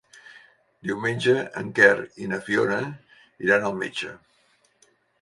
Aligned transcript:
Diumenge 0.89 1.35
en 1.61 1.69
Quer 1.81 1.93
i 2.25 2.31
na 2.33 2.41
Fiona 2.49 2.83
iran 3.49 3.71
al 3.71 3.81
metge. 3.85 4.19